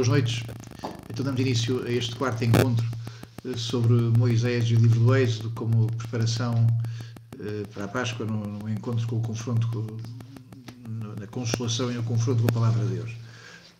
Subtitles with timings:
[0.00, 0.42] Boas noites.
[1.10, 2.86] Então damos início a este quarto encontro
[3.44, 6.66] eh, sobre Moisés e o livro do Êxodo como preparação
[7.38, 9.86] eh, para a Páscoa, no, encontro com o confronto, com,
[11.20, 13.10] na consolação e no confronto com a Palavra de Deus.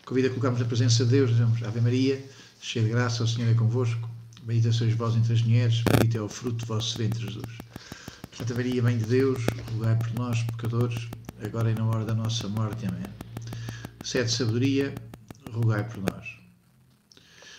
[0.05, 2.23] Convido a colocarmos na presença de Deus, dizemos Ave Maria,
[2.61, 4.07] cheia de graça, o Senhor é convosco,
[4.43, 7.59] bendita sois vós entre as mulheres, bendito é o fruto do vosso ventre, Jesus.
[8.37, 9.43] Santa Maria, Mãe de Deus,
[9.73, 11.09] rogai por nós, pecadores,
[11.43, 12.85] agora e na hora da nossa morte.
[12.85, 13.07] Amém.
[14.05, 14.95] Sede sabedoria,
[15.53, 16.27] rogai por nós.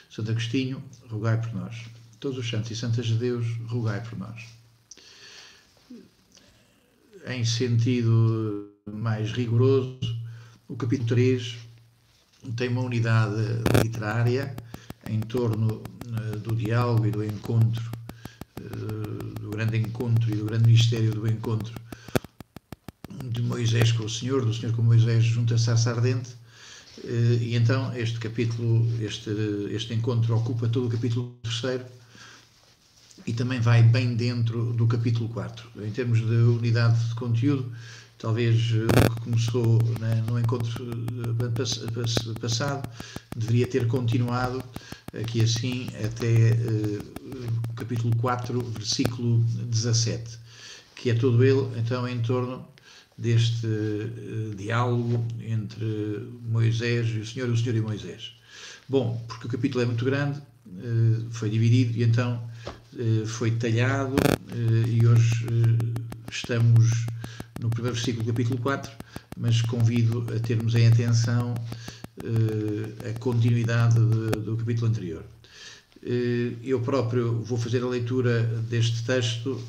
[0.10, 1.86] Santo Agostinho, rogai por nós.
[2.20, 4.46] Todos os santos e santas de Deus, rogai por nós.
[7.28, 10.00] Em sentido mais rigoroso,
[10.68, 11.58] o capítulo 3
[12.56, 13.36] tem uma unidade
[13.84, 14.56] literária
[15.08, 17.92] em torno eh, do diálogo e do encontro,
[18.60, 21.74] eh, do grande encontro e do grande mistério do encontro
[23.24, 26.36] de Moisés com o Senhor, do Senhor com Moisés junto à sarça ardente,
[27.04, 29.30] e então este capítulo, este,
[29.72, 31.84] este encontro ocupa todo o capítulo terceiro
[33.26, 35.70] e também vai bem dentro do capítulo 4.
[35.84, 37.72] Em termos de unidade de conteúdo,
[38.18, 42.90] talvez eh, o que começou né, no encontro eh, passado
[43.36, 44.64] deveria ter continuado
[45.20, 46.58] aqui assim até
[47.70, 50.38] o capítulo 4, versículo 17,
[50.96, 52.66] que é todo ele então em torno
[53.22, 58.34] deste uh, diálogo entre Moisés e o Senhor o Senhor e Moisés.
[58.90, 62.44] Bom, porque o capítulo é muito grande, uh, foi dividido e então
[62.94, 64.16] uh, foi talhado
[64.88, 65.46] e hoje
[66.30, 67.06] estamos
[67.62, 68.92] no primeiro versículo do capítulo 4,
[69.38, 71.56] mas convido a termos em atenção
[73.10, 75.24] a continuidade de, do capítulo anterior.
[76.62, 79.64] Eu próprio vou fazer a leitura deste texto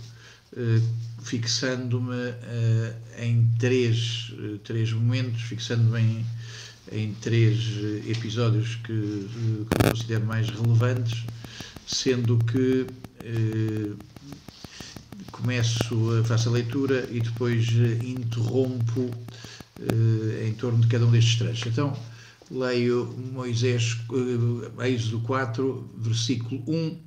[1.23, 6.27] fixando-me uh, em três, uh, três momentos, fixando-me em,
[6.91, 9.29] em três uh, episódios que,
[9.71, 11.25] que considero mais relevantes,
[11.87, 12.87] sendo que
[15.31, 17.69] começo, faço a leitura e depois
[18.05, 19.11] interrompo
[20.45, 21.67] em torno de cada um destes trechos.
[21.69, 21.97] Então,
[22.51, 23.97] leio Moisés,
[24.85, 26.99] Êxodo 4, versículo 1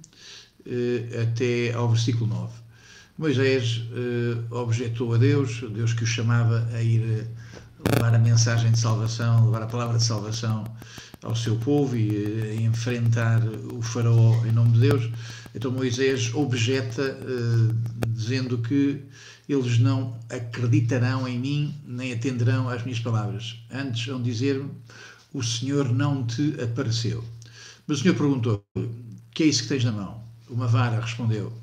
[1.22, 2.64] até ao versículo 9.
[3.17, 8.69] Moisés uh, objetou a Deus, Deus que o chamava a ir uh, levar a mensagem
[8.73, 10.65] de salvação, levar a palavra de salvação
[11.23, 15.09] ao seu povo e uh, enfrentar o faraó em nome de Deus.
[15.55, 17.17] Então Moisés objeta
[18.09, 19.01] dizendo que
[19.47, 23.63] eles não acreditarão em mim nem atenderão às minhas palavras.
[23.71, 24.69] Antes vão dizer-me,
[25.33, 27.23] o Senhor não te apareceu.
[27.87, 28.65] Mas o Senhor perguntou,
[29.31, 30.21] que é isso que tens na mão?
[30.49, 31.53] Uma vara respondeu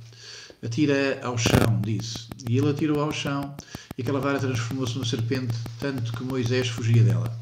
[0.62, 2.28] atira ao chão, disse.
[2.48, 3.54] E ele atirou ao chão
[3.98, 7.36] e aquela vara transformou-se numa serpente, tanto que Moisés fugia dela.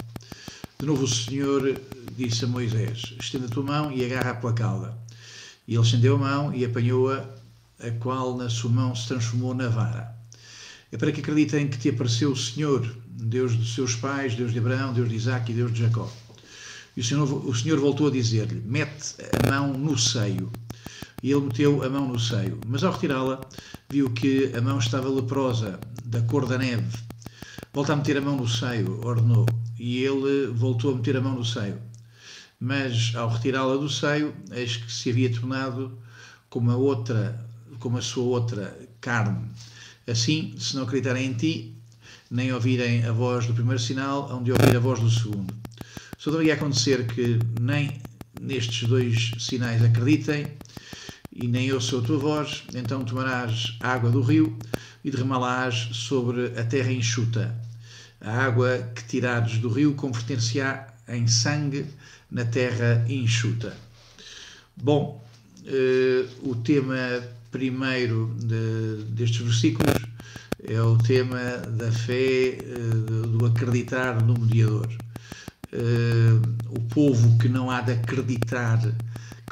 [0.79, 1.79] De novo o Senhor
[2.17, 4.99] disse a Moisés: Estenda a tua mão e agarra pela cauda.
[5.69, 7.25] E ele estendeu a mão e apanhou-a,
[7.79, 10.15] a qual na sua mão se transformou na vara.
[10.91, 14.59] É para que acreditem que te apareceu o Senhor, Deus dos seus pais, Deus de
[14.59, 16.11] Abraão, Deus de Isaac e Deus de Jacó.
[16.97, 20.51] E o Senhor, o Senhor voltou a dizer-lhe: Mete a mão no seio
[21.23, 22.59] e ele meteu a mão no seio.
[22.67, 23.41] Mas ao retirá-la,
[23.89, 26.97] viu que a mão estava leprosa, da cor da neve.
[27.73, 29.47] Volta a meter a mão no seio, ordenou,
[29.79, 31.79] e ele voltou a meter a mão no seio.
[32.59, 35.99] Mas ao retirá-la do seio, eis que se havia tornado
[36.49, 37.47] como a outra,
[37.79, 39.49] como a sua outra carne.
[40.07, 41.75] Assim, se não acreditarem em ti,
[42.31, 45.55] nem ouvirem a voz do primeiro sinal, hão de ouvir a voz do segundo.
[46.19, 48.01] Só deveria acontecer que nem
[48.41, 50.47] nestes dois sinais acreditem,
[51.43, 54.57] e nem eu sou tua voz, então tomarás água do rio
[55.03, 57.55] e derramá-la-ás sobre a terra enxuta.
[58.21, 61.87] A água que tirares do rio converter-se-á em sangue
[62.31, 63.75] na terra enxuta.
[64.77, 65.25] Bom,
[65.65, 69.95] eh, o tema primeiro de, destes versículos
[70.63, 74.89] é o tema da fé, eh, do acreditar no mediador.
[75.73, 78.79] Eh, o povo que não há de acreditar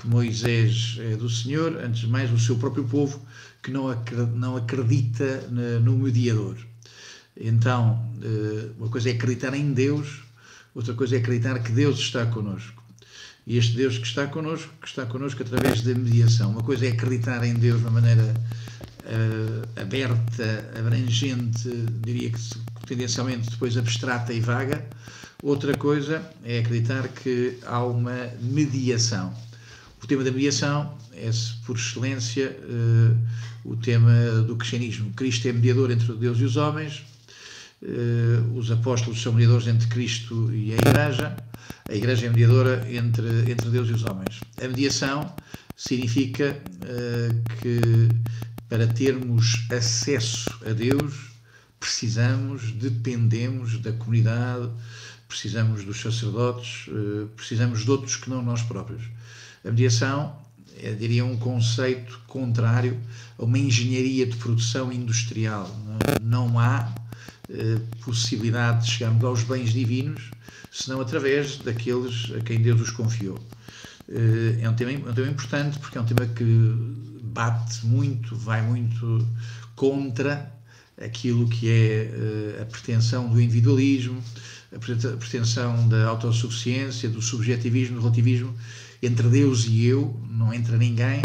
[0.07, 3.21] Moisés é do Senhor, antes de mais o seu próprio povo,
[3.63, 5.49] que não acredita
[5.83, 6.57] no mediador.
[7.41, 10.23] Então, eh, uma coisa é acreditar em Deus,
[10.75, 12.83] outra coisa é acreditar que Deus está connosco.
[13.47, 16.51] E este Deus que está connosco, que está connosco através da mediação.
[16.51, 18.35] Uma coisa é acreditar em Deus de uma maneira
[19.05, 21.69] uh, aberta, abrangente,
[22.05, 22.41] diria que
[22.87, 24.85] tendencialmente depois abstrata e vaga.
[25.43, 29.33] Outra coisa é acreditar que há uma mediação.
[30.09, 31.31] Tema da mediação é,
[31.65, 35.13] por excelência, uh, o tema do cristianismo.
[35.13, 37.05] Cristo é mediador entre Deus e os homens
[38.55, 41.37] os apóstolos são mediadores entre Cristo e a Igreja,
[41.89, 44.41] a Igreja é mediadora entre, entre Deus e os homens.
[44.61, 45.33] A mediação
[45.77, 46.61] significa
[47.61, 48.09] que
[48.69, 51.29] para termos acesso a Deus
[51.79, 54.69] precisamos, dependemos da comunidade,
[55.29, 56.87] precisamos dos sacerdotes,
[57.37, 59.03] precisamos de outros que não nós próprios.
[59.65, 60.37] A mediação
[60.81, 62.99] é, diria, um conceito contrário
[63.39, 65.69] a uma engenharia de produção industrial.
[66.23, 66.93] Não há
[67.51, 70.31] eh, possibilidade de chegarmos aos bens divinos
[70.71, 73.39] senão através daqueles a quem Deus os confiou.
[74.09, 76.45] Eh, é um, tema, é um tema importante porque é um tema que
[77.23, 79.27] bate muito, vai muito
[79.75, 80.53] contra
[81.01, 84.23] aquilo que é eh, a pretensão do individualismo,
[84.75, 84.79] a
[85.17, 88.55] pretensão da autossuficiência, do subjetivismo, do relativismo
[89.03, 91.23] entre Deus e eu, não entra ninguém,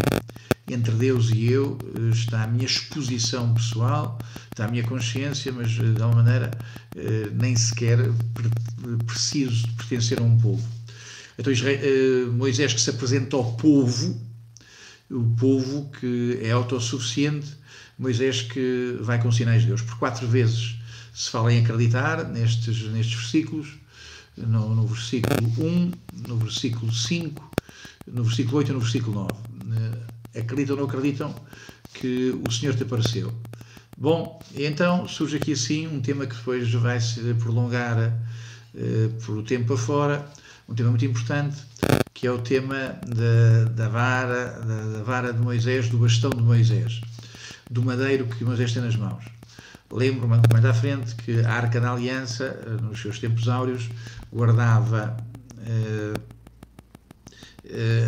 [0.68, 4.18] entre Deus e eu eh, está a minha exposição pessoal,
[4.50, 6.50] está a minha consciência, mas eh, de alguma maneira
[6.96, 7.98] eh, nem sequer
[9.06, 10.66] preciso pertencer a um povo.
[11.38, 11.52] Então
[12.32, 14.16] Moisés que se apresenta ao povo,
[15.10, 17.56] o povo que é autossuficiente,
[17.98, 19.82] Moisés que vai com sinais de Deus.
[19.82, 20.76] Por quatro vezes
[21.12, 23.68] se fala em acreditar nestes, nestes versículos,
[24.36, 25.92] no, no versículo 1,
[26.28, 27.53] no versículo 5,
[28.06, 29.32] no versículo 8 e no versículo 9.
[30.34, 31.34] Eh, acreditam ou não acreditam
[31.92, 33.32] que o Senhor te apareceu?
[33.96, 37.96] Bom, então surge aqui assim um tema que depois vai se prolongar
[38.74, 40.26] uh, por o tempo afora,
[40.68, 41.62] um tema muito importante,
[42.12, 46.42] que é o tema da, da vara, da, da, vara de Moisés, do bastão de
[46.42, 47.00] Moisés,
[47.70, 49.24] do madeiro que Moisés tem nas mãos.
[49.92, 53.88] Lembro-me mais à frente que a Arca da Aliança, eh, nos seus tempos áureos,
[54.32, 55.16] guardava
[55.58, 56.33] uh,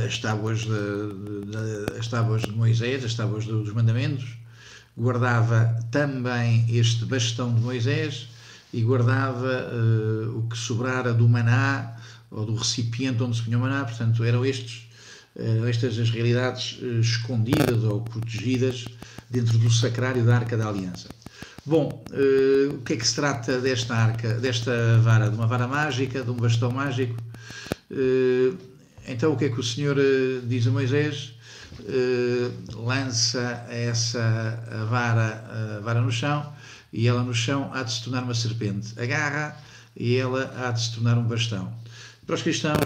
[0.07, 4.37] as tábuas de, de, as tábuas de Moisés, as tábuas dos mandamentos,
[4.97, 8.29] guardava também este bastão de Moisés
[8.73, 11.97] e guardava uh, o que sobrara do maná
[12.31, 14.89] ou do recipiente onde se punha o maná, portanto eram estes,
[15.37, 18.87] uh, estas as realidades uh, escondidas ou protegidas
[19.31, 21.09] dentro do sacrário da Arca da Aliança.
[21.65, 22.05] Bom,
[22.71, 25.29] o que é que se trata desta arca, desta vara?
[25.29, 27.17] De uma vara mágica, de um bastão mágico?
[29.07, 31.35] Então o que é que o Senhor uh, diz a Moisés?
[31.81, 36.53] Uh, lança essa vara, a vara no chão
[36.93, 38.99] e ela no chão há de se tornar uma serpente.
[38.99, 39.57] Agarra
[39.97, 41.73] e ela há de se tornar um bastão.
[42.27, 42.79] Para os cristãos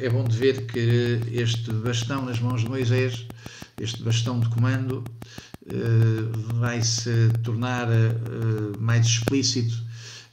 [0.00, 3.26] é bom de ver que este bastão nas mãos de Moisés,
[3.80, 5.04] este bastão de comando,
[6.54, 7.86] vai se tornar
[8.80, 9.76] mais explícito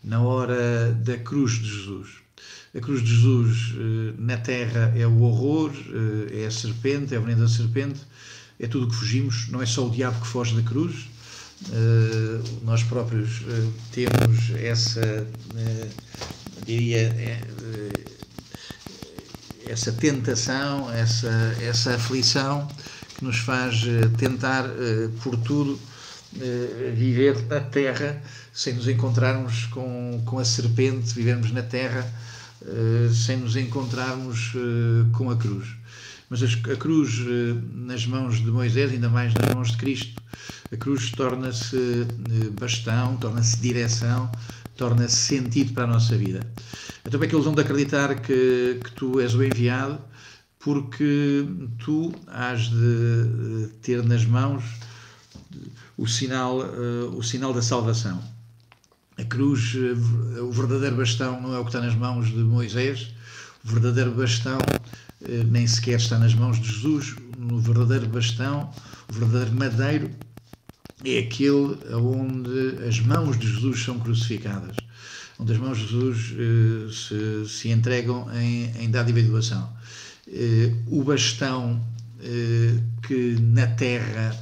[0.04, 2.25] na hora da cruz de Jesus.
[2.76, 7.18] A cruz de Jesus eh, na terra é o horror, eh, é a serpente, é
[7.18, 8.02] o veneno da serpente,
[8.60, 11.08] é tudo o que fugimos, não é só o diabo que foge da cruz.
[11.72, 13.44] Eh, nós próprios
[13.94, 15.26] temos essa,
[16.66, 17.16] diria,
[19.66, 22.68] essa tentação, essa, essa aflição
[23.18, 23.86] que nos faz
[24.18, 24.66] tentar,
[25.24, 25.80] por tudo,
[26.94, 28.22] viver na terra
[28.54, 32.06] sem nos encontrarmos com, com a serpente, vivermos na terra
[33.14, 35.68] sem nos encontrarmos uh, com a cruz.
[36.30, 40.22] Mas a, cruz uh, nas mãos de Moisés, ainda mais nas mãos de Cristo,
[40.72, 42.08] a cruz torna-se
[42.60, 44.32] bastão, torna-se direção,
[44.76, 46.40] torna-se sentido para a nossa vida.
[47.06, 50.00] Então é que eles vão de acreditar que, que tu és o enviado,
[50.60, 51.46] porque
[51.78, 54.64] tu has de ter nas mãos
[55.96, 56.58] o sinal,
[57.16, 58.35] o sinal da salvação.
[59.18, 63.14] A cruz, eh, o verdadeiro bastão não é o que está nas mãos de Moisés,
[63.64, 64.58] o verdadeiro bastão
[65.22, 67.16] eh, nem sequer está nas mãos de Jesus.
[67.38, 68.70] No verdadeiro bastão,
[69.10, 70.12] o verdadeiro madeiro
[71.06, 74.76] é aquele onde as mãos de Jesus são crucificadas,
[75.40, 79.74] onde as mãos de Jesus eh, se, se entregam em, em dádiva doação.
[80.88, 81.80] O bastão
[83.08, 84.36] que na terra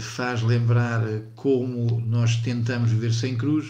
[0.00, 1.02] faz lembrar
[1.34, 3.66] como nós tentamos viver sem cruz,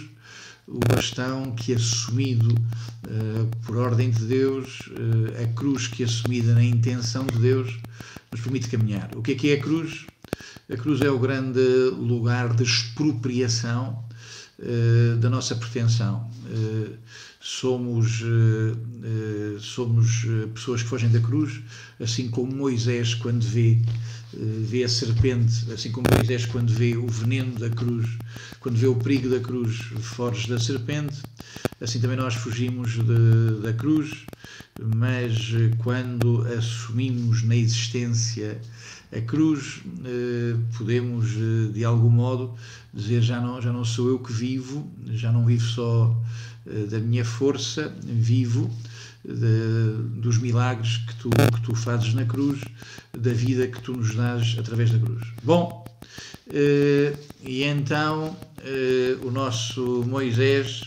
[0.67, 6.65] o bastão que assumido uh, por ordem de Deus, uh, a cruz que assumida na
[6.65, 7.79] intenção de Deus,
[8.33, 9.11] nos permite caminhar.
[9.15, 10.07] O que é que é a cruz?
[10.73, 11.61] A cruz é o grande
[11.91, 14.03] lugar de expropriação
[15.21, 16.31] da nossa pretensão.
[17.39, 18.23] somos,
[19.61, 20.25] somos
[20.55, 21.61] pessoas que fogem da cruz,
[22.01, 23.79] assim como Moisés, quando vê
[24.37, 28.07] vê a serpente, assim como Moisés quando vê o veneno da cruz,
[28.61, 31.23] quando vê o perigo da cruz, foge da serpente,
[31.81, 34.27] assim também nós fugimos de, da cruz
[34.83, 38.61] mas quando assumimos na existência
[39.13, 39.83] a cruz,
[40.77, 41.31] podemos
[41.73, 42.55] de algum modo
[42.93, 46.17] dizer já não, já não sou eu que vivo, já não vivo só
[46.91, 48.69] da minha força, vivo
[49.25, 52.61] de, dos milagres que tu, que tu fazes na cruz,
[53.17, 55.27] da vida que tu nos dás através da cruz.
[55.43, 55.85] Bom,
[56.53, 60.85] eh, e então eh, o nosso Moisés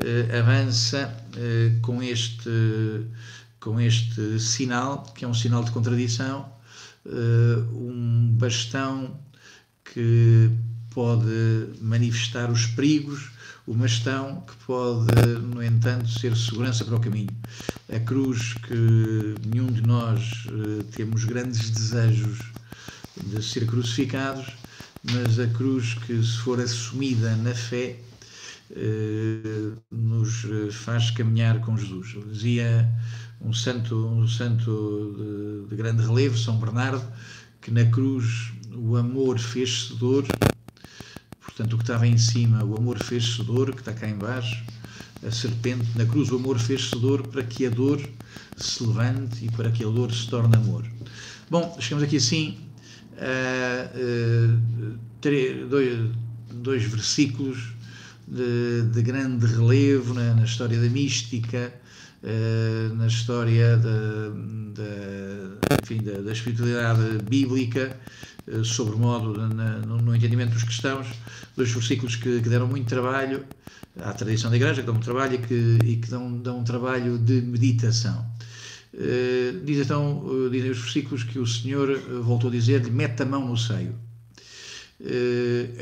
[0.00, 1.14] eh, avança
[1.82, 2.50] com este
[3.58, 6.52] com este sinal, que é um sinal de contradição,
[7.72, 9.18] um bastão
[9.82, 10.50] que
[10.90, 13.30] pode manifestar os perigos
[13.66, 15.06] uma gestão que pode,
[15.40, 17.30] no entanto, ser segurança para o caminho.
[17.92, 22.40] A cruz que nenhum de nós uh, temos grandes desejos
[23.24, 24.46] de ser crucificados,
[25.02, 27.96] mas a cruz que, se for assumida na fé,
[28.70, 32.16] uh, nos faz caminhar com Jesus.
[32.30, 32.86] Dizia
[33.40, 37.04] um santo, um santo de, de grande relevo, São Bernardo,
[37.62, 40.26] que na cruz o amor fez-se dor
[41.54, 44.60] Portanto, o que estava em cima, o amor fez-se dor, que está cá embaixo,
[45.24, 48.00] a serpente, na cruz o amor fez-se dor para que a dor
[48.56, 50.84] se levante e para que a dor se torne amor.
[51.48, 52.58] Bom, chegamos aqui assim
[53.16, 54.56] a, a,
[55.70, 56.10] dois,
[56.52, 57.72] dois, versículos
[58.26, 61.72] de, de grande relevo na, na, história da mística,
[62.96, 64.28] na história da,
[64.74, 67.96] da, enfim, da, da espiritualidade bíblica,
[68.62, 71.06] sobre modo no, entendimento dos cristãos,
[71.56, 73.44] dois versículos que, que, deram muito trabalho
[74.00, 76.64] à tradição da Igreja, que dão um trabalho e que, e que dão, dão um
[76.64, 78.26] trabalho de meditação.
[78.92, 83.26] Uh, diz então, uh, dizem os versículos que o Senhor voltou a dizer-lhe: mete a
[83.26, 83.94] mão no seio.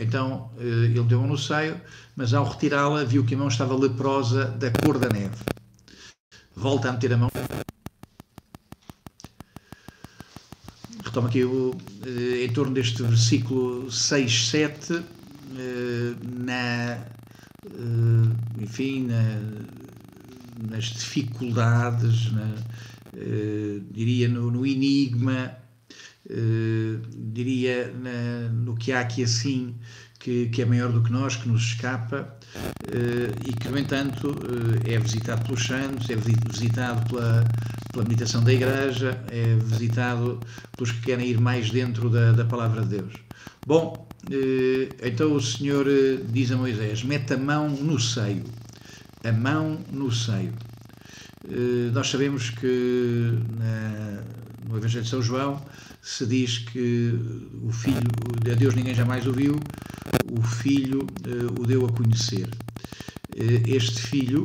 [0.01, 1.79] então ele deu a mão no seio,
[2.17, 5.37] mas ao retirá-la viu que a mão estava leprosa da cor da neve.
[6.55, 7.31] Volta a meter a mão.
[11.13, 11.77] Retoma aqui o,
[12.43, 17.05] em torno deste versículo 6, 7 eh, na,
[17.67, 22.55] eh, enfim, na, nas dificuldades, na,
[23.15, 25.55] eh, diria no, no enigma,
[27.15, 29.75] diria na, no que há aqui assim
[30.19, 32.39] que, que, é maior do que nós, que nos escapa
[33.47, 34.35] e que, no entanto,
[34.87, 37.45] é visitado pelos santos, é visitado pela,
[37.93, 40.41] pela meditação da Igreja, é visitado
[40.77, 43.13] pelos que querem ir mais dentro da, da palavra de Deus.
[43.67, 48.45] Bom, eh, então o Senhor eh, diz a Moisés: mete a mão no seio.
[49.25, 50.53] A mão no seio.
[51.49, 53.39] Eh, nós sabemos que
[54.69, 55.65] no Evangelho de São João
[56.01, 57.15] se diz que
[57.63, 58.11] o filho,
[58.51, 59.61] a Deus ninguém jamais ouviu,
[60.31, 61.07] o filho
[61.59, 62.49] o deu a conhecer.
[63.67, 64.45] Este filho,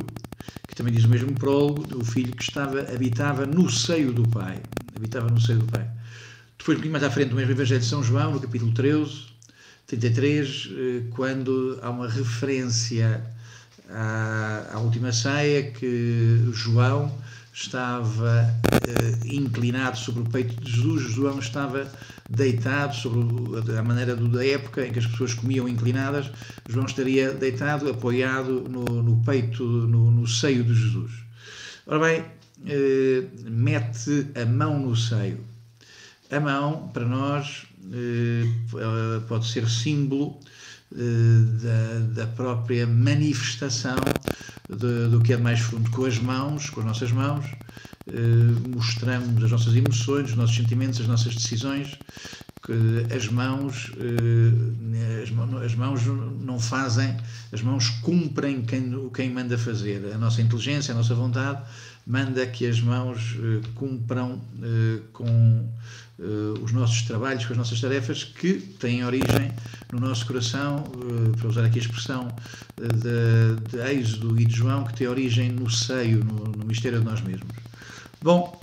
[0.78, 4.62] também diz o mesmo prólogo, o filho que estava, habitava no seio do Pai.
[4.94, 5.84] Habitava no seio do Pai.
[6.56, 9.26] Depois, um pouquinho mais à frente, do mesmo Evangelho de São João, no capítulo 13,
[9.88, 13.20] 33, eh, quando há uma referência
[13.90, 17.12] à, à última ceia que João
[17.60, 18.54] estava
[18.86, 21.90] eh, inclinado sobre o peito de Jesus, João estava
[22.30, 26.30] deitado sobre a maneira do, da época em que as pessoas comiam inclinadas,
[26.68, 31.10] João estaria deitado, apoiado no, no peito, no, no, seio de Jesus.
[31.84, 32.24] Ora bem,
[32.66, 35.40] eh, mete a mão no seio.
[36.30, 38.44] A mão, para nós, eh,
[39.26, 40.38] pode ser símbolo
[40.90, 43.96] da, da própria manifestação
[44.68, 45.90] de, do que é de mais fundo.
[45.90, 47.44] Com as mãos, com as nossas mãos,
[48.06, 51.98] eh, mostramos as nossas emoções, os nossos sentimentos, as nossas decisões.
[53.16, 53.90] As mãos,
[55.64, 56.02] as mãos
[56.44, 57.16] não fazem,
[57.50, 60.12] as mãos cumprem quem, quem manda fazer.
[60.12, 61.62] A nossa inteligência, a nossa vontade
[62.06, 63.38] manda que as mãos
[63.74, 64.38] cumpram
[65.14, 65.66] com
[66.18, 69.52] uh, os nossos trabalhos, com as nossas tarefas, que têm origem
[69.92, 74.56] no nosso coração, uh, para usar aqui a expressão uh, de, de Êxodo e de
[74.56, 77.56] João, que tem origem no seio, no, no mistério de nós mesmos.
[78.20, 78.60] Bom,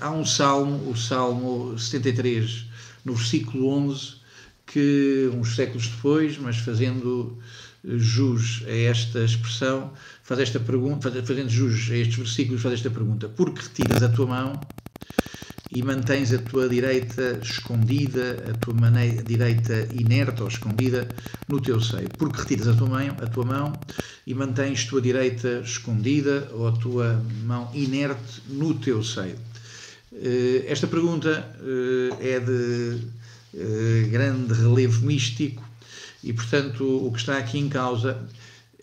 [0.00, 2.66] há um salmo, o Salmo 73,
[3.04, 4.14] no versículo 11,
[4.66, 7.36] que uns séculos depois, mas fazendo
[7.84, 9.90] jus a esta expressão,
[10.30, 14.08] faz esta pergunta, fazendo jus a estes versículos, faz esta pergunta: Por que retiras a
[14.08, 14.60] tua mão
[15.72, 18.74] e mantens a tua direita escondida, a tua
[19.26, 21.08] direita inerte ou escondida
[21.48, 22.08] no teu seio.
[22.16, 23.72] Porque retiras a tua mão, a tua mão
[24.24, 29.36] e mantens tua direita escondida ou a tua mão inerte no teu seio.
[30.12, 32.98] Eh, esta pergunta eh, é de
[33.54, 35.68] eh, grande relevo místico
[36.22, 38.16] e, portanto, o que está aqui em causa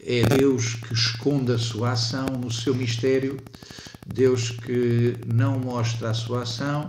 [0.09, 3.37] é Deus que esconde a sua ação no seu mistério,
[4.05, 6.87] Deus que não mostra a sua ação,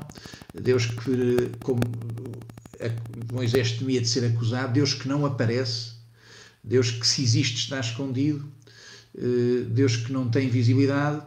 [0.54, 1.80] Deus que, como
[3.32, 5.94] Moisés temia de ser acusado, Deus que não aparece,
[6.62, 8.48] Deus que se existe está escondido,
[9.16, 11.20] eh, Deus que não tem visibilidade,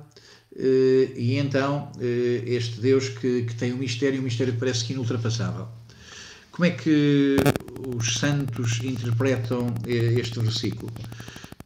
[0.55, 4.85] eh, e então eh, este Deus que, que tem um mistério, um mistério que parece
[4.85, 5.67] que inultrapassável.
[6.51, 7.35] Como é que
[7.97, 10.91] os santos interpretam este versículo?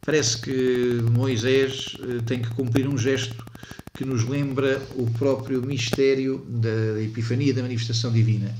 [0.06, 1.96] Parece que Moisés
[2.26, 3.44] tem que cumprir um gesto
[3.92, 8.54] que nos lembra o próprio mistério da Epifania, da manifestação divina.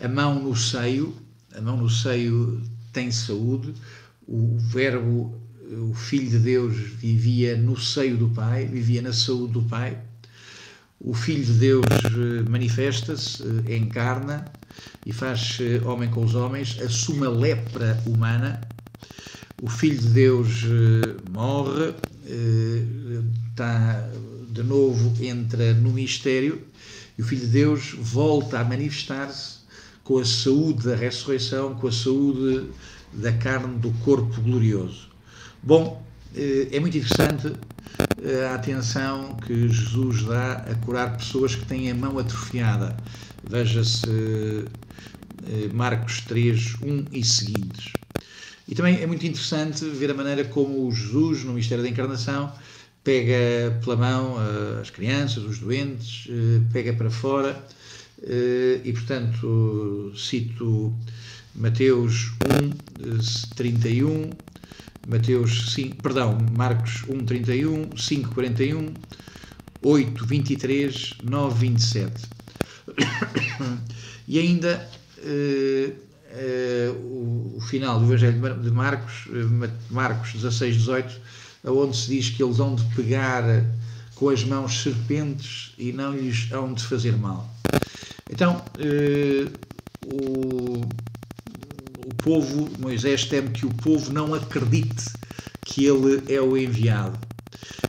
[0.00, 1.14] A mão no seio,
[1.52, 3.74] a mão no seio tem saúde,
[4.26, 9.62] o Verbo o Filho de Deus vivia no seio do Pai, vivia na saúde do
[9.62, 9.98] Pai.
[11.00, 14.44] O Filho de Deus eh, manifesta-se, eh, encarna
[15.04, 18.60] e faz eh, homem com os homens, assume a lepra humana.
[19.64, 20.62] O Filho de Deus
[21.32, 21.94] morre,
[23.48, 24.06] está
[24.50, 26.60] de novo, entra no mistério
[27.16, 29.60] e o Filho de Deus volta a manifestar-se
[30.02, 32.68] com a saúde da ressurreição, com a saúde
[33.14, 35.08] da carne do corpo glorioso.
[35.62, 36.04] Bom,
[36.36, 37.54] eh, é muito interessante
[38.22, 42.94] eh, a atenção que Jesus dá a curar pessoas que têm a mão atrofiada.
[43.48, 44.66] Veja-se
[45.46, 47.94] eh, Marcos 3, 1 e seguintes.
[48.66, 52.52] E também é muito interessante ver a maneira como Jesus, no mistério da encarnação,
[53.02, 54.36] pega pela mão
[54.80, 56.28] as crianças, os doentes,
[56.72, 57.62] pega para fora
[58.82, 60.94] e, portanto, cito
[61.54, 62.70] Mateus 1,
[63.54, 64.32] 31,
[65.06, 68.94] Mateus 5, perdão, Marcos 1, 31, 5, 41,
[69.82, 72.22] 8, 23, 9, 27.
[74.26, 74.88] E ainda
[76.96, 81.20] o, o, final do Evangelho de Marcos, uh, Marcos 16, 18,
[81.66, 83.42] onde se diz que eles hão de pegar
[84.14, 87.48] com as mãos serpentes e não lhes hão de fazer mal.
[88.30, 88.62] Então,
[90.04, 90.84] o
[92.04, 95.04] o povo, Moisés teme que o povo não acredite
[95.64, 97.18] que ele é o enviado.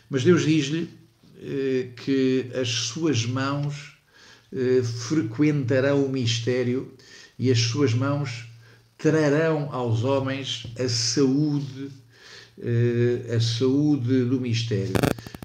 [0.10, 0.90] Mas Deus diz-lhe
[1.42, 3.98] eh, que as suas mãos
[4.54, 6.94] eh, frequentarão o mistério
[7.38, 8.48] e as suas mãos
[8.98, 11.90] trarão aos homens a saúde,
[12.62, 14.94] eh, a saúde do mistério.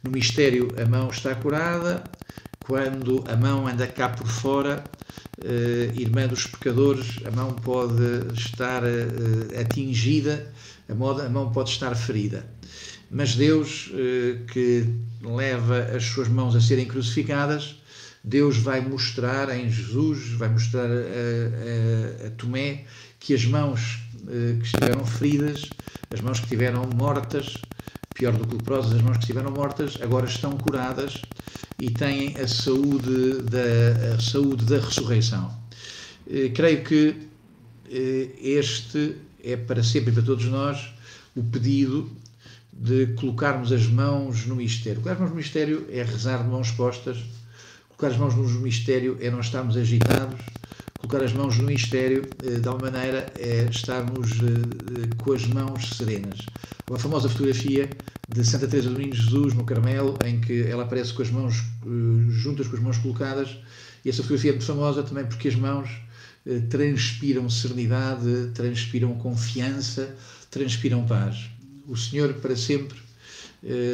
[0.03, 2.03] No mistério a mão está curada,
[2.71, 4.85] quando a mão anda cá por fora,
[5.45, 10.53] uh, irmã dos pecadores, a mão pode estar uh, atingida,
[10.89, 12.47] a, mão pode estar ferida.
[13.11, 13.91] Mas Deus,
[14.53, 14.87] que
[15.21, 17.80] leva as suas mãos a serem crucificadas,
[18.23, 22.85] Deus vai mostrar em Jesus, vai mostrar a, a, a Tomé
[23.19, 23.99] que as mãos
[24.61, 25.73] que estiveram feridas,
[26.13, 27.65] as mãos que estiveram mortas,
[28.15, 31.25] pior do que leprosas, as mãos que estiveram mortas, agora estão curadas
[31.79, 35.51] e têm a saúde da, a saúde da ressurreição.
[36.31, 37.17] Eh, creio que
[37.91, 40.93] eh, este é para sempre e para todos nós
[41.35, 42.11] o pedido
[42.73, 45.01] de colocarmos as mãos no mistério.
[45.01, 47.19] Colocar as mãos no mistério é rezar de mãos postas,
[48.01, 50.41] colocar as mãos no mistério é não estarmos agitados,
[50.99, 54.31] colocar as mãos no mistério, eh, de alguma maneira, é estarmos
[55.19, 56.47] com as mãos serenas.
[56.89, 57.91] Uma famosa fotografia
[58.27, 61.63] de Santa Teresa do Menino Jesus no Carmelo, em que ela aparece com as mãos
[62.31, 63.59] juntas, com as mãos colocadas,
[64.03, 65.91] e essa fotografia é muito famosa também porque as mãos
[66.71, 70.17] transpiram serenidade, transpiram confiança,
[70.51, 71.51] transpiram paz.
[71.87, 72.99] O Senhor, para sempre,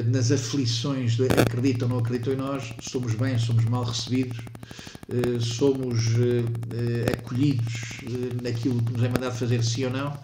[0.07, 4.39] nas aflições de acreditam não acreditam em nós, somos bem, somos mal recebidos,
[5.41, 6.05] somos
[7.13, 8.01] acolhidos
[8.43, 10.17] naquilo que nos é mandado fazer, sim ou não,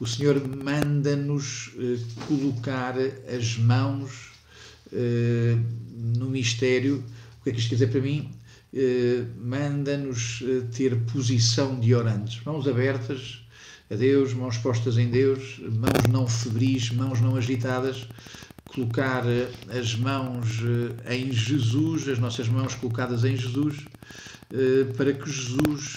[0.00, 2.94] o Senhor manda-nos eh, colocar
[3.28, 4.30] as mãos
[4.90, 5.58] eh,
[5.94, 7.04] no mistério.
[7.38, 8.30] O que é que isto quer dizer para mim?
[8.72, 10.42] Eh, manda-nos
[10.74, 13.44] ter posição de orantes, mãos abertas
[13.90, 18.08] a Deus, mãos postas em Deus, mãos não febris, mãos não agitadas,
[18.74, 19.24] colocar
[19.68, 20.60] as mãos
[21.08, 23.84] em Jesus, as nossas mãos colocadas em Jesus,
[24.96, 25.96] para que Jesus,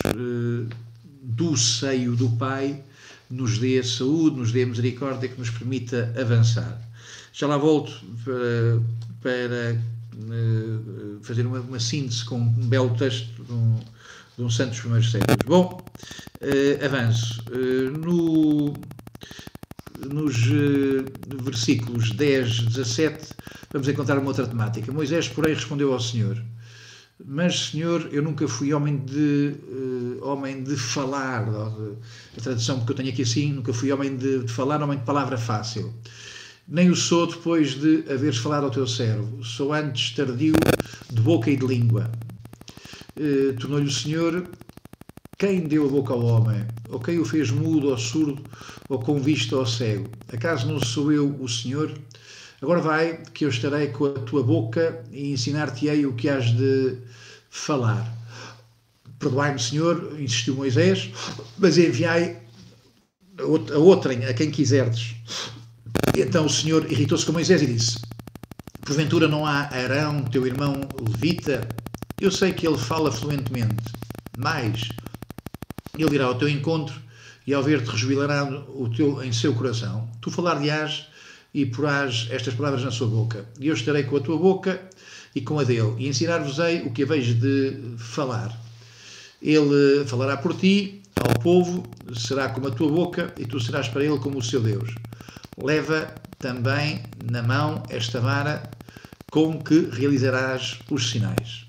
[1.22, 2.84] do seio do Pai,
[3.30, 6.80] nos dê saúde, nos dê misericórdia, que nos permita avançar.
[7.32, 7.92] Já lá volto
[8.24, 8.80] para,
[9.22, 9.78] para
[11.24, 13.80] fazer uma, uma, síntese com um belo texto de um,
[14.38, 15.38] de um santo dos primeiros séculos.
[15.46, 15.84] Bom,
[16.84, 17.44] avanço.
[18.00, 18.74] No,
[20.12, 20.36] nos
[21.44, 23.34] versículos 10, 17,
[23.72, 24.92] vamos encontrar uma outra temática.
[24.92, 26.42] Moisés, porém, respondeu ao Senhor:
[27.26, 32.96] mas, Senhor, eu nunca fui homem de, uh, homem de falar, a tradução que eu
[32.96, 35.94] tenho aqui assim, nunca fui homem de, de, falar, homem de palavra fácil.
[36.68, 39.44] nem o sou depois de haveres falado ao teu servo.
[39.44, 40.54] Sou antes tardio
[41.12, 42.12] de boca e de língua.
[43.16, 44.46] Eh, Tornou-lhe o Senhor
[45.44, 46.66] quem deu a boca ao homem?
[46.88, 48.42] Ou quem o fez mudo ou surdo
[48.88, 50.10] ou com vista ou cego?
[50.32, 51.94] Acaso não sou eu o Senhor?
[52.62, 56.96] Agora vai, que eu estarei com a tua boca e ensinar-te-ei o que has de
[57.50, 58.10] falar.
[59.20, 61.12] Perdoai-me, Senhor, insistiu Moisés,
[61.58, 62.42] mas enviai
[63.38, 65.16] a outrem, a quem quiserdes.
[66.18, 68.00] Então o Senhor irritou-se com Moisés e disse:
[68.86, 71.68] Porventura não há Arão, teu irmão levita?
[72.22, 73.84] Eu sei que ele fala fluentemente,
[74.38, 74.88] mas
[75.98, 77.00] ele virá ao teu encontro
[77.46, 80.10] e ao ver-te rejubilará o teu, em seu coração.
[80.22, 81.08] Tu falar-lhe-ás
[81.54, 83.46] e porás estas palavras na sua boca.
[83.60, 84.82] E eu estarei com a tua boca
[85.36, 88.60] e com a dele, e ensinar-vos-ei o que haveis de falar.
[89.42, 91.84] Ele falará por ti ao povo,
[92.16, 94.96] será como a tua boca, e tu serás para ele como o seu Deus.
[95.62, 98.70] Leva também na mão esta vara
[99.32, 101.66] com que realizarás os sinais.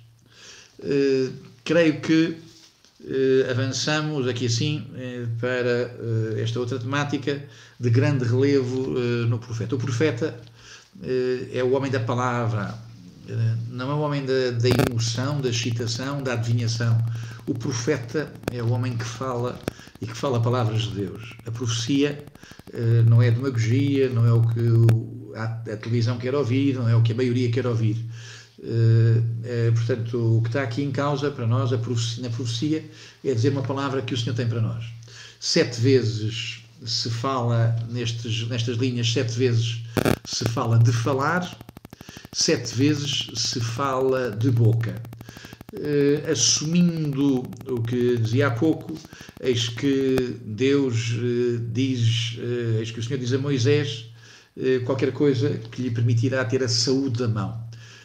[0.78, 1.32] Uh,
[1.64, 2.38] creio que
[3.04, 5.90] uh, avançamos aqui assim uh, para
[6.40, 7.42] esta outra temática
[7.78, 9.74] de grande relevo no profeta.
[9.74, 10.40] O profeta
[11.52, 12.74] é o homem da palavra,
[13.68, 16.96] não é o homem da, da emoção, da excitação, da adivinhação.
[17.46, 19.58] O profeta é o homem que fala
[20.00, 21.34] e que fala palavras de Deus.
[21.44, 22.24] A profecia
[23.06, 24.60] não é demagogia, não é o que
[25.36, 27.96] a, a televisão quer ouvir, não é o que a maioria quer ouvir.
[28.64, 32.82] Uh, portanto, o que está aqui em causa para nós, profecia, na profecia,
[33.22, 34.86] é dizer uma palavra que o Senhor tem para nós.
[35.38, 39.82] Sete vezes se fala nestes, nestas linhas, sete vezes
[40.24, 41.58] se fala de falar,
[42.32, 45.02] sete vezes se fala de boca.
[45.74, 48.96] Uh, assumindo o que dizia há pouco,
[49.40, 54.10] eis que Deus uh, diz, uh, eis que o Senhor diz a Moisés
[54.86, 57.63] qualquer coisa que lhe permitirá ter a saúde da mão.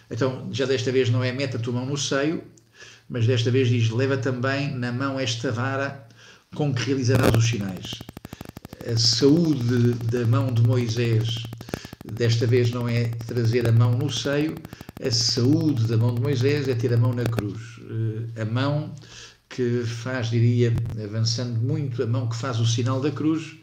[0.10, 2.43] Então, já desta vez não é meta a tua mão no seio,
[3.08, 6.08] mas desta vez diz: leva também na mão esta vara
[6.56, 8.04] com que realizarás os sinais.
[8.91, 11.48] A saúde da mão de Moisés,
[12.04, 14.63] desta vez não é trazer a mão no seio,
[15.04, 17.60] a saúde da mão de Moisés é ter a mão na cruz.
[18.36, 18.95] Eh, a mão
[19.50, 23.58] que faz, diria, avançando muito, a mão que faz o sinal da cruz,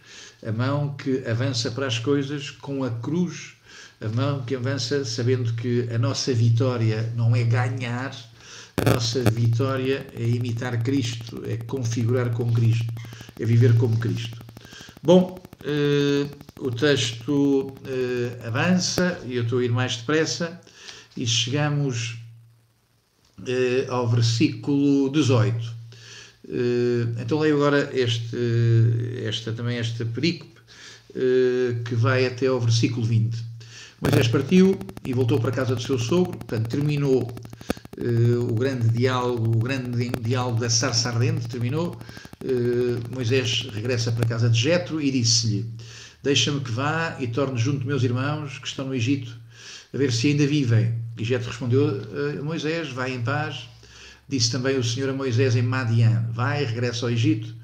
[0.47, 3.56] a mão que avança para as coisas com a cruz
[4.01, 8.15] a mão que avança sabendo que a nossa vitória não é ganhar,
[8.77, 12.93] a nossa vitória é imitar Cristo, é configurar com Cristo,
[13.41, 14.45] é viver como Cristo.
[15.03, 16.27] Bom, eh,
[16.59, 20.61] o texto eh, avança e eu estou a ir mais depressa
[21.17, 22.19] e chegamos
[23.47, 25.75] eh, ao versículo 18.
[26.49, 28.37] Eh, então leio agora este,
[29.25, 30.57] esta, também esta perícope
[31.87, 33.46] que vai até ao versículo 20.
[34.01, 37.23] Moisés partiu e voltou para a casa do seu sogro, portanto, terminou
[37.99, 41.97] uh, o grande diálogo, o grande diálogo da sarça ardente, terminou.
[42.45, 45.65] Uh, Moisés regressa para a casa de Jetro e disse-lhe:
[46.23, 49.35] Deixa-me que vá e torne junto meus irmãos que estão no Egito,
[49.95, 50.93] a ver se ainda vivem.
[51.17, 52.03] E Jetro respondeu
[52.39, 53.67] a Moisés: Vai em paz.
[54.29, 57.55] Disse também o Senhor a Moisés em Madian: Vai, regressa ao Egito,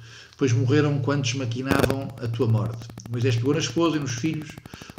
[0.42, 2.88] pois morreram quantos maquinavam a tua morte.
[3.08, 4.50] Moisés pegou na esposa e nos filhos,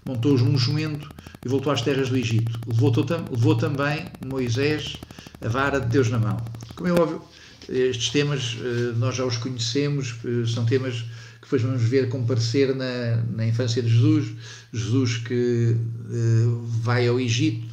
[0.06, 1.10] montou-os num jumento
[1.45, 2.58] e voltou às terras do Egito.
[2.65, 2.93] Levou,
[3.29, 4.95] levou também Moisés
[5.41, 6.38] a vara de Deus na mão.
[6.77, 7.21] Como é óbvio,
[7.67, 12.73] estes temas eh, nós já os conhecemos, eh, são temas que depois vamos ver comparecer
[12.73, 14.32] na, na infância de Jesus,
[14.71, 17.67] Jesus que uh, vai ao Egito,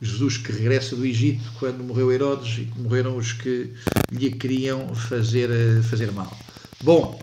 [0.00, 3.72] Jesus que regressa do Egito quando morreu Herodes e que morreram os que
[4.12, 5.50] lhe queriam fazer,
[5.82, 6.45] fazer mal.
[6.82, 7.18] Bom,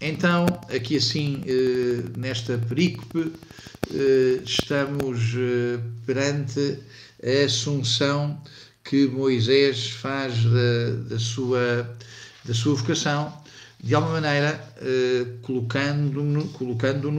[0.00, 1.42] então, aqui assim,
[2.16, 3.32] nesta perícope,
[3.92, 6.78] eh, estamos eh, perante
[7.24, 8.40] a assunção
[8.84, 11.96] que Moisés faz da, da, sua,
[12.44, 13.32] da sua vocação,
[13.82, 17.10] de alguma maneira eh, colocando-nos colocando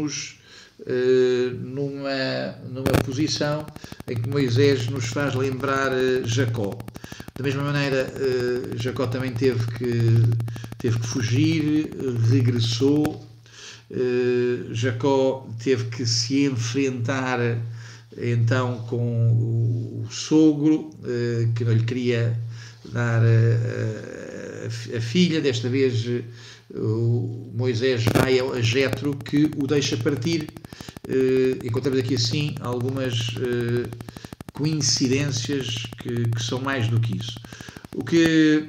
[1.61, 3.65] numa, numa posição
[4.07, 5.91] em que Moisés nos faz lembrar
[6.25, 6.77] Jacó.
[7.35, 8.11] Da mesma maneira,
[8.75, 10.23] Jacó também teve que,
[10.77, 11.89] teve que fugir,
[12.29, 13.25] regressou
[13.93, 17.39] eh, Jacó teve que se enfrentar
[18.17, 22.37] então com o, sogro eh, que não lhe queria
[22.85, 26.05] dar a, a, a filha, desta vez
[26.73, 30.47] o Moisés vai a Jetro que o deixa partir.
[31.07, 33.35] Eh, encontramos aqui assim algumas
[34.53, 37.39] coincidências que, que, são mais do que isso.
[37.95, 38.67] O que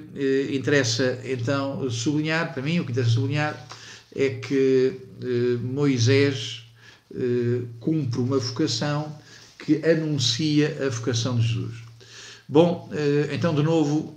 [0.53, 3.69] interessa então sublinhar, para mim, o que interessa sublinhar
[4.15, 6.65] é que eh, Moisés
[7.79, 9.15] cumpre uma vocação
[9.59, 11.75] que anuncia a vocação de Jesus.
[12.49, 12.91] Bom,
[13.31, 14.17] então de novo,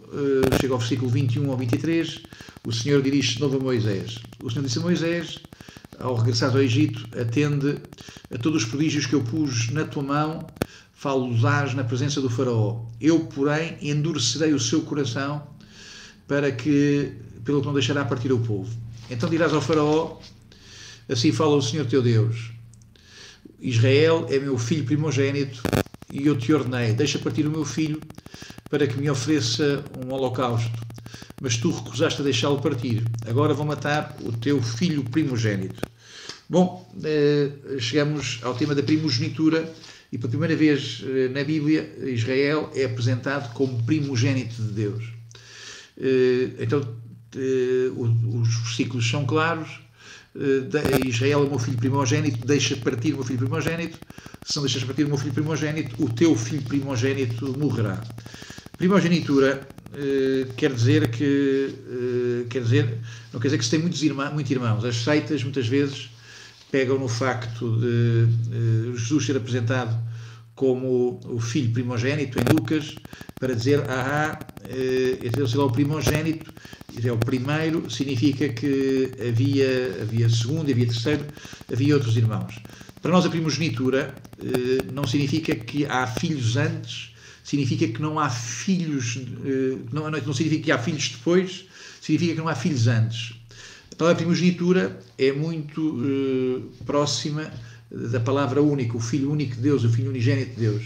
[0.60, 2.22] chega ao versículo 21 ao 23,
[2.66, 4.20] o Senhor dirige-se de novo a Moisés.
[4.44, 5.40] O Senhor disse a Moisés,
[6.00, 7.78] ao regressar ao Egito, atende
[8.34, 10.48] a todos os prodígios que eu pus na tua mão,
[11.06, 12.82] falo-los na presença do faraó.
[13.00, 15.48] Eu, porém, endurecerei o seu coração
[16.28, 17.12] para que,
[17.44, 18.76] pelo que não deixará partir o povo.
[19.12, 20.18] Então dirás ao faraó,
[21.08, 22.50] assim fala o Senhor teu Deus,
[23.62, 25.62] Israel é meu filho primogênito
[26.12, 28.02] e eu te ordenei, deixa partir o meu filho
[28.68, 30.72] para que me ofereça um holocausto.
[31.40, 33.04] Mas tu recusaste a deixá-lo partir.
[33.28, 35.84] Agora vou matar o teu filho primogênito.
[36.50, 39.72] Bom, eh, chegamos ao tema da primogenitura
[40.12, 45.04] e pela primeira vez eh, na Bíblia Israel é apresentado como primogênito de Deus.
[45.98, 46.82] Eh, então
[47.98, 49.68] os versículos são claros.
[51.06, 53.98] Israel é o meu filho primogênito, deixa partir o meu filho primogênito.
[54.46, 58.02] Se não deixas partir o meu filho primogênito, o teu filho primogênito morrerá.
[58.78, 59.68] Primogenitura
[60.56, 61.74] quer dizer que
[62.50, 63.00] quer dizer
[63.34, 64.86] não quer dizer que se tem muitos irmãos, muitos irmãos.
[64.86, 66.10] As seitas muitas vezes
[66.76, 69.98] pegam no facto de uh, Jesus ser apresentado
[70.56, 72.96] como o filho primogênito em Lucas
[73.40, 76.54] para dizer ah, ele é o primogênito
[77.02, 81.26] é o primeiro significa que havia havia segundo havia terceiro
[81.72, 82.62] havia outros irmãos
[83.02, 84.14] para nós a primogenitura
[84.94, 90.64] não significa que há filhos antes significa que não há filhos, eh, não, não significa
[90.64, 91.66] que há filhos depois,
[92.02, 93.36] significa que não há filhos antes.
[93.96, 97.50] A palavra primogenitura é muito uh, próxima
[97.90, 100.84] da palavra única, o Filho único de Deus, o Filho unigênito de Deus.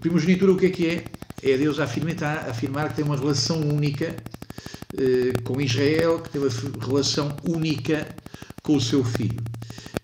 [0.00, 1.04] Primogenitura o que é que é?
[1.42, 4.16] É Deus afirmar, afirmar que tem uma relação única
[4.94, 8.08] uh, com Israel, que tem uma relação única
[8.62, 9.44] com o seu Filho.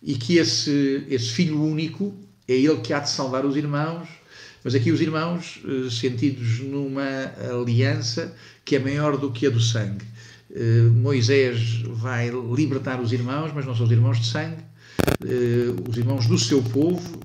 [0.02, 2.14] E que esse, esse Filho único
[2.46, 4.06] é ele que há de salvar os irmãos,
[4.62, 8.32] mas aqui os irmãos, eh, sentidos numa aliança
[8.64, 10.11] que é maior do que a do sangue.
[10.54, 14.62] Eh, Moisés vai libertar os irmãos, mas não são os irmãos de sangue,
[15.24, 17.20] eh, os irmãos do seu povo,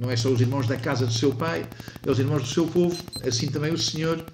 [0.00, 1.68] não é só os irmãos da casa do seu pai,
[2.06, 2.96] é os irmãos do seu povo.
[3.26, 4.24] Assim também o Senhor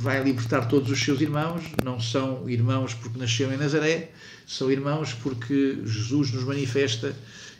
[0.00, 1.62] vai libertar todos os seus irmãos.
[1.84, 4.10] Não são irmãos porque nasceram em Nazaré,
[4.46, 7.14] são irmãos porque Jesus nos manifesta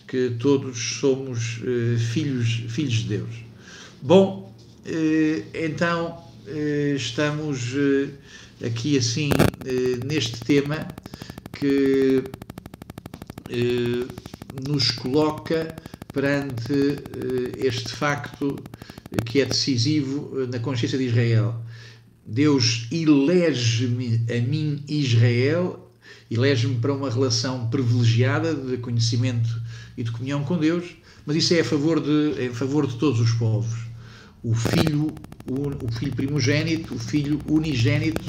[0.08, 1.60] que todos somos
[2.12, 3.34] filhos, filhos de Deus.
[4.00, 4.52] Bom,
[5.54, 6.18] então
[6.96, 7.76] estamos
[8.64, 9.30] aqui assim
[10.04, 10.86] neste tema
[11.52, 12.24] que
[14.68, 15.74] nos coloca
[16.12, 16.72] perante
[17.58, 18.56] este facto
[19.24, 21.54] que é decisivo na consciência de Israel.
[22.24, 25.90] Deus elege-me a mim, Israel,
[26.30, 29.50] elege-me para uma relação privilegiada de conhecimento
[29.96, 30.96] e de comunhão com Deus,
[31.26, 33.92] mas isso é a favor de, é a favor de todos os povos
[34.42, 35.14] o filho,
[35.48, 38.24] o, o filho primogênito, o filho unigênito,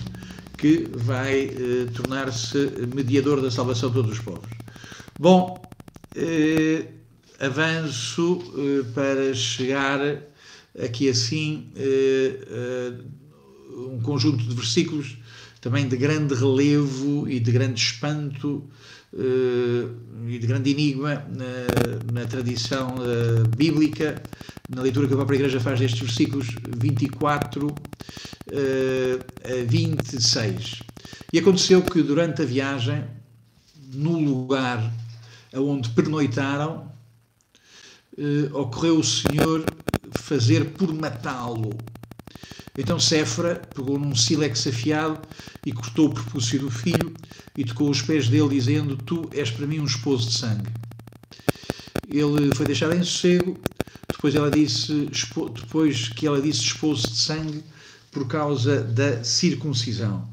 [0.63, 4.49] que vai eh, tornar-se mediador da salvação de todos os povos.
[5.19, 5.61] Bom,
[6.15, 6.85] eh,
[7.37, 9.99] avanço eh, para chegar
[10.81, 12.93] aqui assim eh,
[13.71, 15.17] um conjunto de versículos
[15.59, 18.63] também de grande relevo e de grande espanto
[19.15, 24.21] e de grande enigma na, na tradição uh, bíblica,
[24.69, 26.47] na leitura que a própria Igreja faz destes versículos
[26.77, 27.73] 24 uh,
[28.51, 30.79] eh, a 26.
[31.31, 33.03] E aconteceu que durante a viagem,
[33.93, 34.91] no lugar
[35.53, 36.91] onde pernoitaram,
[38.53, 39.65] ocorreu o Senhor
[40.17, 41.77] fazer por matá-lo.
[42.77, 45.21] Então Séfora pegou num sílex afiado
[45.65, 47.13] e cortou o prepúcio do filho
[47.55, 50.71] e tocou os pés dele, dizendo: Tu és para mim um esposo de sangue.
[52.09, 53.59] Ele foi deixado em sossego.
[54.07, 55.09] Depois, ela disse,
[55.53, 57.63] depois que ela disse esposo de sangue,
[58.11, 60.27] por causa da circuncisão.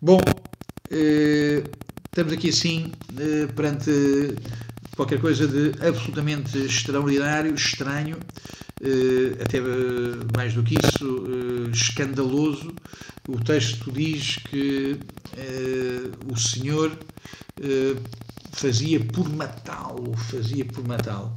[0.00, 0.20] Bom,
[0.90, 1.64] eh,
[2.06, 3.90] estamos aqui assim eh, perante
[4.98, 8.18] qualquer coisa de absolutamente extraordinário, estranho,
[8.82, 9.60] eh, até
[10.36, 12.74] mais do que isso, escandaloso,
[13.28, 14.98] o texto diz que
[16.26, 16.90] o Senhor
[18.50, 21.32] fazia por matá-lo, fazia por matá-lo.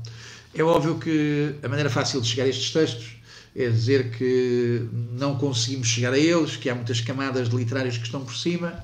[0.55, 3.11] É óbvio que a maneira fácil de chegar a estes textos
[3.55, 8.05] é dizer que não conseguimos chegar a eles, que há muitas camadas de literários que
[8.05, 8.83] estão por cima,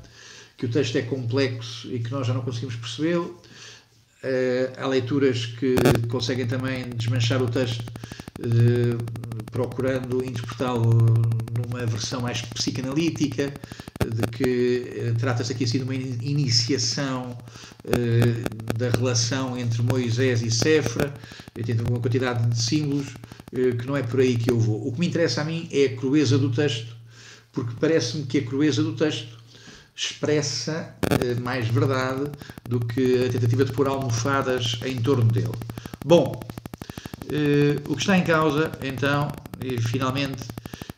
[0.55, 3.41] que o texto é complexo e que nós já não conseguimos percebê-lo.
[4.77, 5.75] Há leituras que
[6.09, 7.85] conseguem também desmanchar o texto
[9.51, 10.91] procurando interpretá-lo
[11.57, 13.51] numa versão mais psicanalítica,
[14.05, 17.37] de que trata-se aqui assim de uma iniciação
[18.75, 21.13] da relação entre Moisés e Sefra,
[21.53, 23.07] tem uma quantidade de símbolos
[23.51, 24.87] que não é por aí que eu vou.
[24.87, 26.95] O que me interessa a mim é a crueza do texto,
[27.51, 29.36] porque parece-me que a crueza do texto
[29.97, 30.95] expressa
[31.41, 32.31] mais verdade
[32.69, 35.51] do que a tentativa de pôr almofadas em torno dele.
[36.05, 36.39] Bom,
[37.27, 39.29] Uh, o que está em causa, então,
[39.59, 40.43] e finalmente,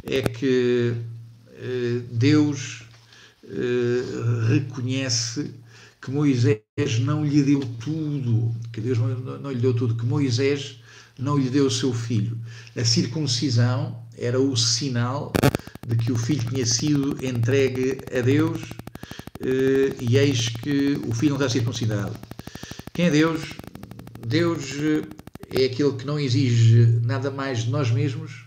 [0.04, 2.84] é que uh, Deus
[3.44, 5.56] uh, reconhece
[6.00, 6.62] que Moisés
[7.00, 10.80] não lhe deu tudo, que Deus não lhe deu tudo, que Moisés
[11.18, 12.38] não lhe deu o seu filho.
[12.78, 15.34] A circuncisão era o sinal
[15.88, 18.62] de que o filho tinha sido entregue a Deus
[20.02, 22.16] e eis que o filho não está circuncidado.
[22.94, 23.42] Quem é Deus?
[24.26, 24.74] Deus
[25.52, 28.46] é aquele que não exige nada mais de nós mesmos,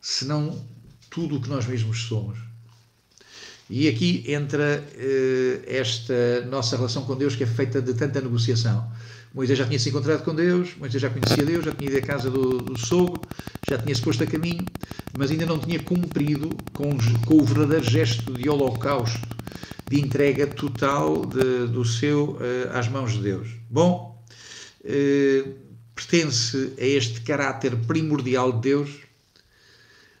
[0.00, 0.62] senão
[1.08, 2.38] tudo o que nós mesmos somos.
[3.70, 8.90] E aqui entra uh, esta nossa relação com Deus que é feita de tanta negociação.
[9.32, 12.02] Moisés já tinha se encontrado com Deus, Moisés já conhecia Deus, já tinha ido à
[12.02, 13.20] casa do, do sogro,
[13.68, 14.64] já tinha se posto a caminho,
[15.18, 16.90] mas ainda não tinha cumprido com,
[17.26, 19.33] com o verdadeiro gesto de holocausto,
[19.86, 22.38] de entrega total de, do seu uh,
[22.72, 23.48] às mãos de Deus.
[23.70, 24.22] Bom,
[24.84, 25.54] uh,
[25.94, 28.90] pertence a este caráter primordial de Deus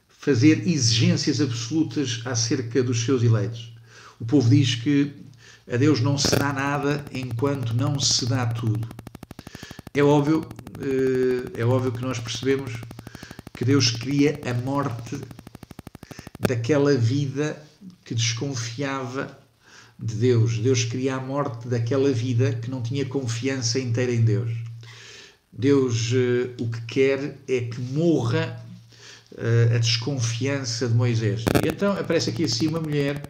[0.08, 3.74] fazer exigências absolutas acerca dos seus eleitos.
[4.18, 5.12] O povo diz que
[5.70, 8.88] a Deus não se dá nada enquanto não se dá tudo.
[9.92, 10.46] É óbvio,
[10.80, 12.72] eh, é óbvio que nós percebemos
[13.54, 15.20] que Deus cria a morte
[16.40, 17.62] daquela vida
[18.04, 19.43] que desconfiava
[19.98, 20.58] de Deus.
[20.58, 24.50] Deus cria a morte daquela vida que não tinha confiança inteira em Deus.
[25.52, 28.60] Deus uh, o que quer é que morra
[29.32, 31.44] uh, a desconfiança de Moisés.
[31.64, 33.22] E então aparece aqui assim uma mulher,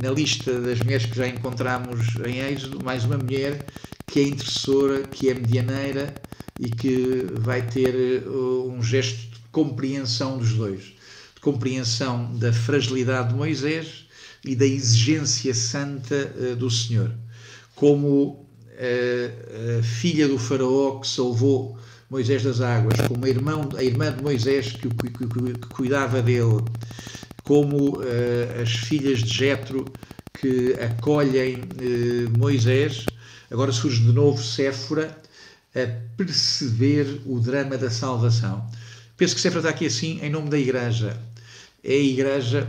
[0.00, 3.66] na lista das mulheres que já encontramos em Êxodo, mais uma mulher
[4.06, 6.14] que é intercessora, que é medianeira
[6.60, 10.84] e que vai ter uh, um gesto de compreensão dos dois.
[11.34, 14.05] De compreensão da fragilidade de Moisés
[14.46, 17.12] e da exigência santa do Senhor.
[17.74, 18.46] Como
[18.78, 21.78] a, a filha do faraó que salvou
[22.08, 26.22] Moisés das águas, como a, irmão, a irmã de Moisés que, que, que, que cuidava
[26.22, 26.62] dele,
[27.42, 29.84] como uh, as filhas de Jetro
[30.40, 31.62] que acolhem
[32.38, 33.06] Moisés,
[33.50, 35.16] agora surge de novo Séfora
[35.74, 38.68] a perceber o drama da salvação.
[39.16, 41.18] Penso que Séfora está aqui assim em nome da Igreja.
[41.82, 42.68] É a Igreja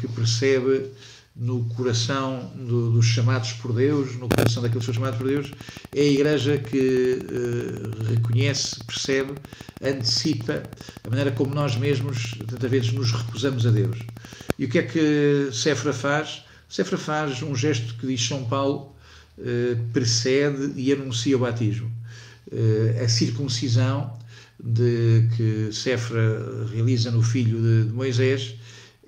[0.00, 0.90] que percebe
[1.38, 5.52] no coração do, dos chamados por Deus, no coração daqueles que são chamados por Deus,
[5.94, 9.34] é a Igreja que uh, reconhece, percebe,
[9.80, 10.64] antecipa
[11.04, 13.98] a maneira como nós mesmos, tantas vezes, nos recusamos a Deus.
[14.58, 16.42] E o que é que Séfora faz?
[16.68, 18.96] Séfora faz um gesto que diz São Paulo,
[19.38, 21.88] uh, precede e anuncia o batismo.
[22.50, 24.18] Uh, a circuncisão
[24.60, 28.57] de que Séfora realiza no filho de, de Moisés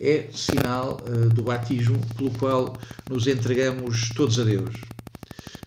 [0.00, 2.76] é sinal uh, do batismo pelo qual
[3.08, 4.74] nos entregamos todos a Deus.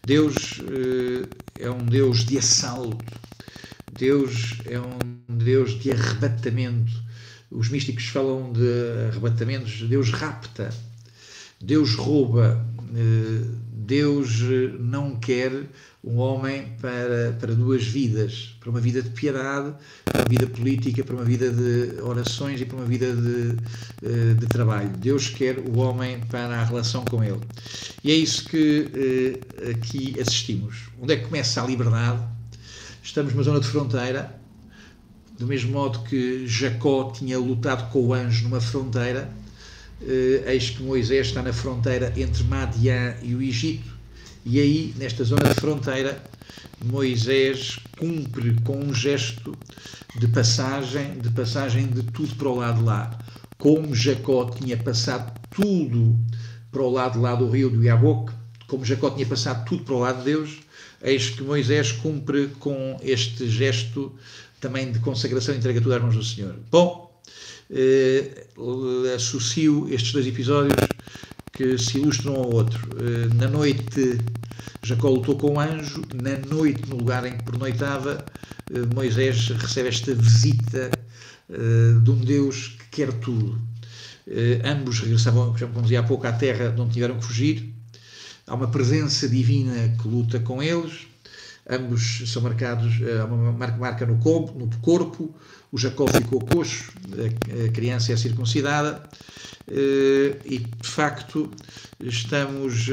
[0.05, 3.05] Deus uh, é um Deus de assalto,
[3.97, 4.97] Deus é um
[5.29, 6.91] Deus de arrebatamento.
[7.51, 10.73] Os místicos falam de arrebatamentos, Deus rapta,
[11.61, 14.39] Deus rouba, uh, Deus
[14.79, 15.51] não quer
[16.03, 19.73] um homem para, para duas vidas, para uma vida de piedade,
[20.05, 23.55] para uma vida política, para uma vida de orações e para uma vida de,
[24.03, 24.89] eh, de trabalho.
[24.97, 27.39] Deus quer o homem para a relação com Ele.
[28.03, 30.89] E é isso que eh, aqui assistimos.
[31.01, 32.19] Onde é que começa a liberdade?
[33.01, 34.33] Estamos numa zona de fronteira,
[35.37, 39.42] do mesmo modo que Jacó tinha lutado com o anjo numa fronteira, eh,
[40.45, 43.93] eis que Moisés está na fronteira entre Madian e o Egito,
[44.45, 46.21] e aí, nesta zona de fronteira,
[46.83, 49.57] Moisés cumpre com um gesto
[50.19, 53.17] de passagem, de passagem de tudo para o lado lá.
[53.57, 56.19] Como Jacó tinha passado tudo
[56.69, 58.33] para o lado lá do rio do Iaboque,
[58.67, 60.59] como Jacó tinha passado tudo para o lado de Deus,
[61.01, 64.11] eis que Moisés cumpre com este gesto
[64.59, 66.55] também de consagração e entrega tudo às mãos do Senhor.
[66.69, 67.12] Bom,
[67.69, 68.47] eh,
[69.15, 70.75] associo estes dois episódios
[71.53, 72.89] que se ilustram ao outro.
[72.99, 74.17] Eh, na noite,
[74.81, 78.25] Jacó lutou com o anjo, na noite, no lugar em que pernoitava,
[78.71, 80.89] eh, Moisés recebe esta visita
[81.49, 83.61] eh, de um Deus que quer tudo.
[84.63, 87.73] Ambos regressavam, como dizia há pouco, à terra de onde tiveram que fugir.
[88.47, 91.07] há uma presença divina que luta com eles.
[91.69, 95.35] Ambos são marcados, há uma marca no corpo.
[95.73, 96.91] O Jacó ficou coxo,
[97.67, 99.09] a criança é circuncidada.
[99.67, 101.49] E de facto,
[101.99, 102.85] estamos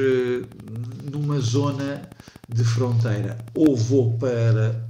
[1.13, 2.09] numa zona
[2.49, 3.37] de fronteira.
[3.55, 4.83] Ou vou para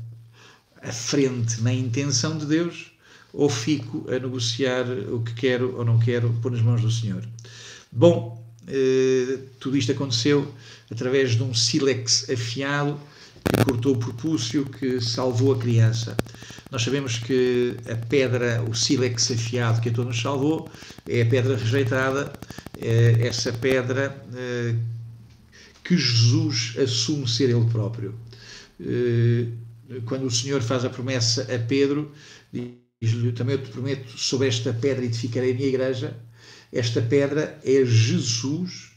[0.81, 2.93] a frente na intenção de Deus,
[3.33, 7.29] ou fico a negociar o que quero ou não quero pôr nas mãos do Senhor.
[7.91, 10.55] Bom, eh, tudo isto aconteceu
[10.89, 13.01] através de um sílex afiado
[13.51, 16.17] que cortou o propúcio, que salvou a criança.
[16.71, 20.71] Nós sabemos que a pedra, o sílex afiado que a todos nos salvou,
[21.09, 22.33] é a pedra rejeitada,
[22.79, 24.75] é essa pedra eh,
[25.83, 28.15] que Jesus assume ser Ele próprio.
[28.81, 29.47] Eh,
[30.05, 32.13] quando o Senhor faz a promessa a Pedro,
[32.53, 36.17] diz-lhe: Também eu te prometo, sobre esta pedra edificarei a minha igreja.
[36.73, 38.93] Esta pedra é Jesus,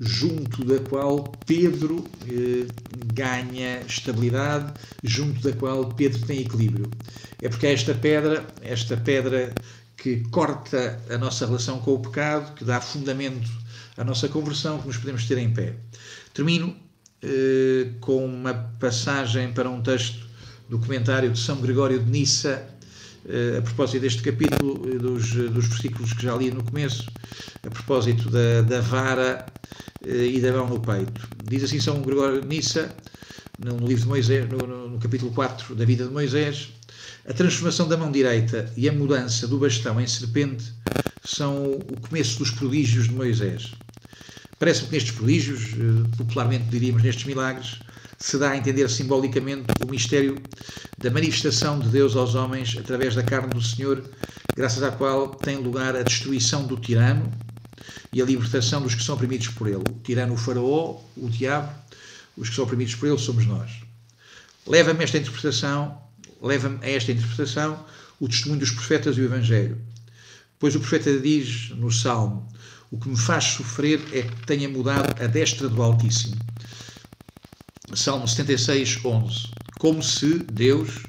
[0.00, 2.66] junto da qual Pedro eh,
[3.12, 4.72] ganha estabilidade,
[5.04, 6.90] junto da qual Pedro tem equilíbrio.
[7.42, 9.54] É porque é esta pedra, esta pedra
[9.96, 13.50] que corta a nossa relação com o pecado, que dá fundamento
[13.98, 15.74] à nossa conversão, que nos podemos ter em pé.
[16.32, 16.74] Termino
[17.22, 20.26] eh, com uma passagem para um texto
[20.70, 22.66] do comentário de São Gregório de Nissa,
[23.28, 27.12] eh, a propósito deste capítulo, eh, dos, dos versículos que já li no começo,
[27.62, 29.44] a propósito da, da vara
[30.06, 31.28] e da mão no peito.
[31.44, 32.94] Diz assim São Gregório Nissa,
[33.58, 36.70] no, livro de Moisés, no, no, no capítulo 4 da vida de Moisés,
[37.28, 40.72] a transformação da mão direita e a mudança do bastão em serpente
[41.22, 43.72] são o começo dos prodígios de Moisés.
[44.58, 45.70] Parece-me que nestes prodígios,
[46.16, 47.78] popularmente diríamos nestes milagres,
[48.18, 50.36] se dá a entender simbolicamente o mistério
[50.98, 54.02] da manifestação de Deus aos homens através da carne do Senhor,
[54.54, 57.30] graças à qual tem lugar a destruição do tirano
[58.12, 59.78] e a libertação dos que são oprimidos por ele.
[59.78, 61.72] O tirano, o faraó, o diabo,
[62.36, 63.70] os que são oprimidos por ele somos nós.
[64.66, 65.98] Leva-me esta interpretação,
[66.40, 67.84] leva-me a esta interpretação
[68.20, 69.78] o testemunho dos profetas e o Evangelho.
[70.58, 72.46] Pois o profeta diz no Salmo:
[72.90, 76.36] O que me faz sofrer é que tenha mudado a destra do Altíssimo.
[77.94, 79.48] Salmo 76, 11.
[79.78, 81.02] Como se Deus,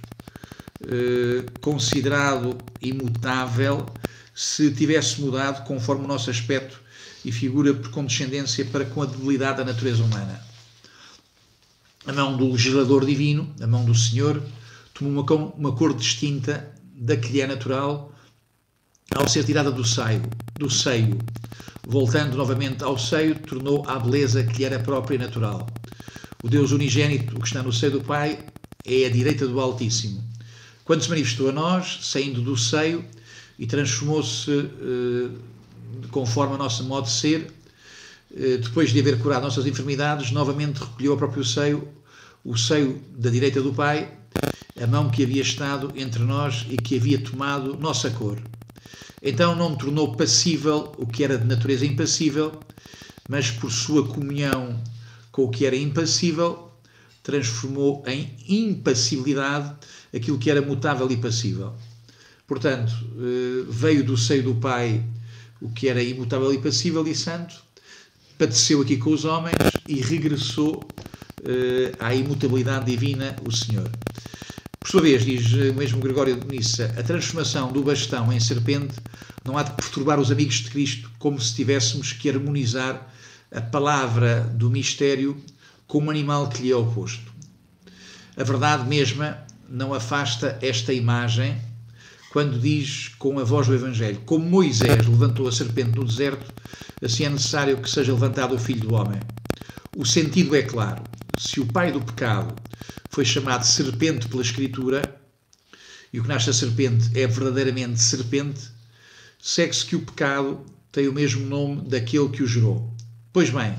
[0.88, 3.86] eh, considerado imutável,
[4.42, 6.82] se tivesse mudado conforme o nosso aspecto
[7.24, 10.44] e figura por condescendência para com a debilidade da natureza humana.
[12.08, 14.42] A mão do legislador divino, a mão do Senhor,
[14.96, 15.24] tomou
[15.56, 18.16] uma, cor distinta da que lhe é natural
[19.14, 20.24] ao ser tirada do seio,
[20.58, 21.20] do seio.
[21.88, 25.68] Voltando novamente ao seio, tornou a beleza que lhe era própria e natural.
[26.44, 28.44] O Deus unigênito, o que está no seio do Pai,
[28.88, 30.24] é a direita do Altíssimo.
[30.84, 33.06] Quando se manifestou a nós, saindo do seio
[33.62, 35.30] e transformou-se eh,
[36.10, 37.54] conforme a nosso modo de ser,
[38.36, 41.88] eh, depois de haver curado nossas enfermidades, novamente recolheu ao próprio seio,
[42.44, 44.12] o seio da direita do Pai,
[44.82, 48.42] a mão que havia estado entre nós e que havia tomado nossa cor.
[49.22, 52.60] Então não tornou passível o que era de natureza impassível,
[53.30, 54.82] mas por sua comunhão
[55.32, 56.72] com o que era impassível,
[57.22, 59.72] transformou em impassibilidade
[60.12, 61.76] aquilo que era mutável e passível.
[62.52, 65.02] Portanto, eh, veio do seio do Pai
[65.62, 67.56] o que era imutável e passível e santo,
[68.38, 69.56] padeceu aqui com os homens
[69.88, 70.86] e regressou
[71.46, 73.90] eh, à imutabilidade divina o Senhor.
[74.82, 78.96] Por sua vez, diz mesmo Gregório de Nissa, a transformação do bastão em serpente
[79.46, 83.10] não há de perturbar os amigos de Cristo como se tivéssemos que harmonizar
[83.50, 85.42] a palavra do mistério
[85.88, 87.32] como um animal que lhe é oposto.
[88.36, 89.38] A verdade mesma
[89.70, 91.71] não afasta esta imagem
[92.32, 96.52] quando diz com a voz do Evangelho: Como Moisés levantou a serpente no deserto,
[97.04, 99.20] assim é necessário que seja levantado o Filho do Homem.
[99.98, 101.04] O sentido é claro.
[101.38, 102.56] Se o pai do pecado
[103.10, 105.02] foi chamado serpente pela Escritura,
[106.14, 108.62] e o que nasce da serpente é verdadeiramente serpente,
[109.42, 112.94] segue-se que o pecado tem o mesmo nome daquele que o gerou.
[113.34, 113.76] Pois bem,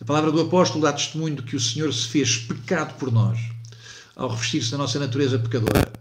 [0.00, 3.38] a palavra do apóstolo dá testemunho de que o Senhor se fez pecado por nós,
[4.16, 5.91] ao revestir-se da nossa natureza pecadora.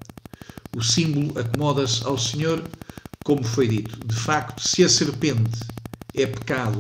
[0.82, 2.68] O símbolo acomoda-se ao Senhor,
[3.24, 4.04] como foi dito.
[4.04, 5.60] De facto, se a serpente
[6.12, 6.80] é pecado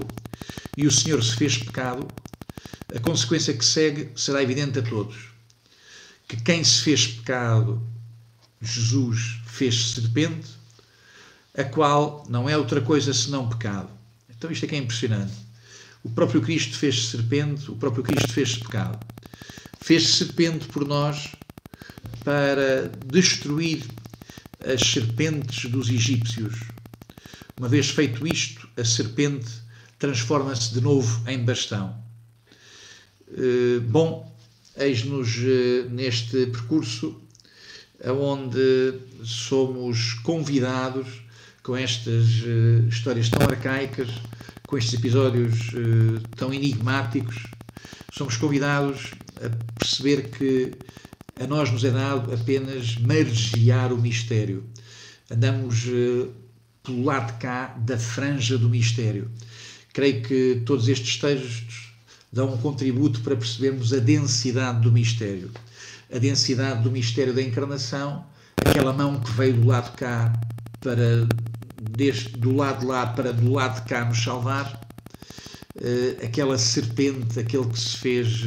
[0.75, 2.07] e o Senhor se fez pecado,
[2.95, 5.27] a consequência que segue será evidente a todos.
[6.27, 7.79] Que quem se fez pecado,
[8.59, 10.49] Jesus fez serpente,
[11.55, 13.91] a qual não é outra coisa senão pecado.
[14.35, 15.35] Então isto é que é impressionante.
[16.03, 18.97] O próprio Cristo fez serpente, o próprio Cristo fez pecado.
[19.79, 21.35] Fez serpente por nós
[22.23, 23.83] para destruir
[24.65, 26.59] as serpentes dos egípcios.
[27.57, 29.49] Uma vez feito isto, a serpente
[29.99, 31.95] transforma-se de novo em bastão.
[33.89, 34.35] Bom,
[34.77, 35.37] eis-nos
[35.91, 37.21] neste percurso
[38.03, 41.07] onde somos convidados
[41.63, 42.25] com estas
[42.89, 44.09] histórias tão arcaicas,
[44.67, 45.71] com estes episódios
[46.35, 47.43] tão enigmáticos,
[48.11, 50.73] somos convidados a perceber que
[51.41, 54.63] a nós nos é dado apenas margear o mistério.
[55.29, 56.31] Andamos uh,
[56.83, 59.29] pelo lado de cá da franja do mistério.
[59.91, 61.93] Creio que todos estes textos
[62.31, 65.49] dão um contributo para percebermos a densidade do mistério.
[66.13, 68.23] A densidade do mistério da encarnação,
[68.57, 70.31] aquela mão que veio do lado de cá
[70.79, 71.27] para
[71.81, 74.79] desde do lado de lá para do lado de cá nos salvar,
[75.77, 78.45] uh, aquela serpente, aquele que se fez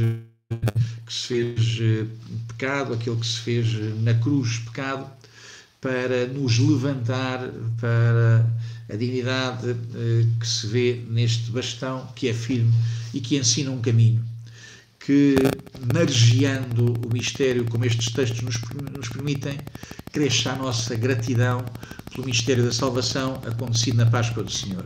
[1.07, 2.07] que se fez eh,
[2.49, 5.07] pecado, aquele que se fez eh, na cruz pecado,
[5.81, 8.47] para nos levantar para
[8.91, 12.73] a dignidade eh, que se vê neste bastão, que é firme
[13.13, 14.25] e que ensina um caminho.
[14.99, 15.35] Que,
[15.93, 18.59] margeando o mistério, como estes textos nos,
[18.97, 19.59] nos permitem,
[20.11, 21.63] cresça a nossa gratidão
[22.11, 24.85] pelo mistério da salvação acontecido na Páscoa do Senhor.